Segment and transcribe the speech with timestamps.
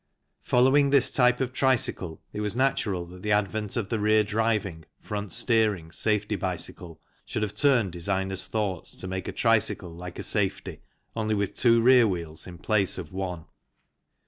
[0.41, 4.83] Following this type of tricycle it was natural that the advent of the rear driving,
[4.99, 10.23] front steering safety bicycle should have turned designers' thoughts to make a tricycle like a
[10.23, 10.81] safety,
[11.15, 13.45] only with two rear wheels in place of one.